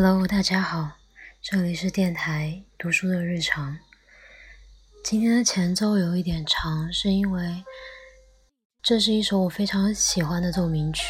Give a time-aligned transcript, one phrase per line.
[0.00, 0.92] Hello，大家好，
[1.42, 3.76] 这里是电台读书的日常。
[5.02, 7.64] 今天的前奏有一点长，是因为
[8.80, 11.04] 这是一首我非常喜欢的奏鸣曲。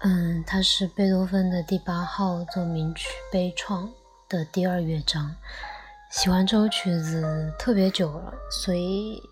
[0.00, 3.88] 嗯，它是贝多芬的第八号奏鸣曲悲怆
[4.28, 5.32] 的第二乐章。
[6.10, 9.22] 喜欢这首曲子特别久了，所以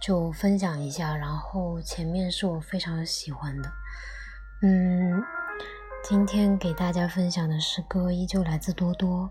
[0.00, 1.14] 就分享一下。
[1.14, 3.70] 然后前面是我非常喜欢的，
[4.62, 5.22] 嗯。
[6.04, 9.30] 今天给大家分享的诗歌依旧来自多多，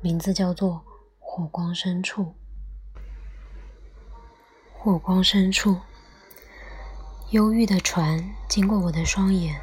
[0.00, 0.74] 名字叫做
[1.18, 2.22] 《火光深处》。
[4.72, 5.80] 火光深处，
[7.30, 9.60] 忧郁的船经过我的双眼，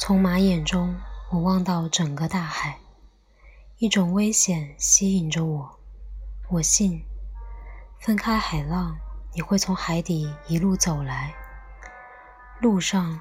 [0.00, 0.96] 从马眼中
[1.30, 2.78] 我望到整个大海，
[3.78, 5.78] 一种危险吸引着我。
[6.50, 7.04] 我信，
[8.00, 8.96] 分开海浪，
[9.34, 11.32] 你会从海底一路走来，
[12.60, 13.20] 路上。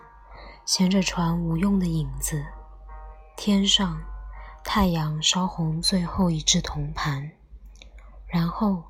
[0.65, 2.45] 衔着船无用的影子，
[3.35, 4.01] 天上
[4.63, 7.31] 太阳烧红最后一只铜盘，
[8.27, 8.83] 然后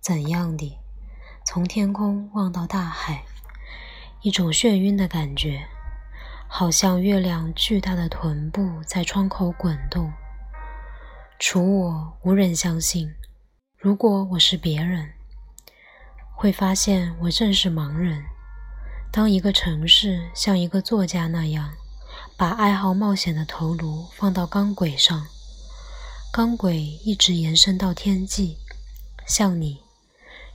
[0.00, 0.78] 怎样的
[1.44, 3.24] 从天空望到大海，
[4.22, 5.66] 一种眩晕的感觉，
[6.48, 10.12] 好像月亮巨大的臀部在窗口滚动。
[11.38, 13.12] 除我，无人相信。
[13.76, 15.12] 如果我是别人，
[16.34, 18.24] 会发现我正是盲人。
[19.18, 21.72] 当一个城市像一个作家那样，
[22.36, 25.26] 把爱好冒险的头颅放到钢轨上，
[26.32, 28.58] 钢轨一直延伸到天际，
[29.26, 29.80] 像你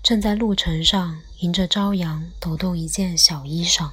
[0.02, 3.90] 正在路程上迎着朝阳抖动一件小衣裳，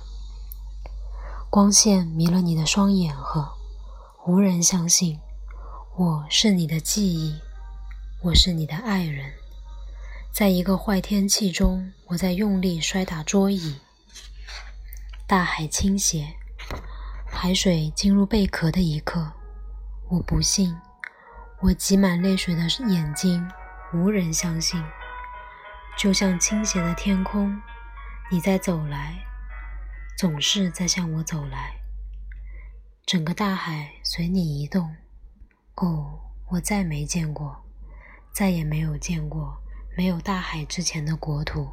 [1.50, 3.52] 光线迷了你的双眼和
[4.24, 5.18] 无人相信，
[5.96, 7.40] 我是你的记忆，
[8.22, 9.32] 我是你的爱人，
[10.32, 13.74] 在一个坏天气中，我在用力摔打桌椅。
[15.30, 16.26] 大海倾斜，
[17.24, 19.32] 海水进入贝壳的一刻，
[20.08, 20.76] 我不信，
[21.60, 23.48] 我挤满泪水的眼睛
[23.94, 24.82] 无人相信。
[25.96, 27.62] 就像倾斜的天空，
[28.28, 29.24] 你在走来，
[30.18, 31.76] 总是在向我走来。
[33.06, 34.96] 整个大海随你移动。
[35.76, 36.18] 哦，
[36.48, 37.64] 我再没见过，
[38.32, 39.62] 再也没有见过
[39.96, 41.70] 没有大海之前的国土。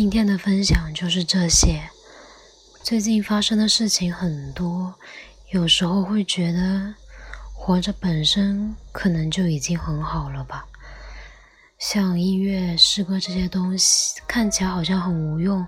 [0.00, 1.82] 今天的分享就是这些。
[2.82, 4.94] 最近发生的事情很多，
[5.50, 6.94] 有时候会觉得
[7.52, 10.64] 活着本身可能就已经很好了吧。
[11.76, 15.66] 像音乐、诗歌这些东西，看起来好像很无用，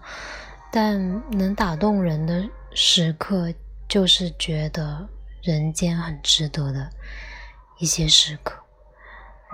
[0.73, 3.52] 但能打动人的时刻，
[3.87, 5.06] 就是觉得
[5.43, 6.90] 人间很值得的
[7.79, 8.55] 一些时刻，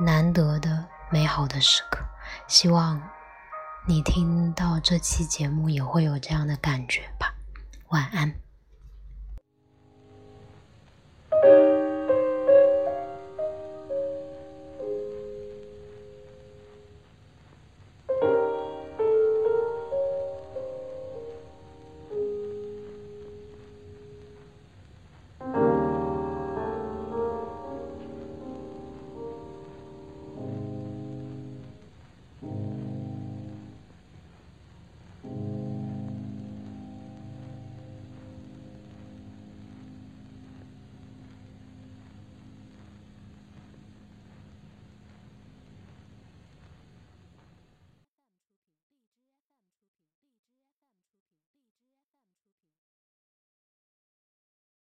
[0.05, 1.99] 难得的美好的时刻。
[2.47, 3.03] 希望。
[3.89, 7.35] 你听到这期节目也会有这样的感觉吧？
[7.89, 8.35] 晚安。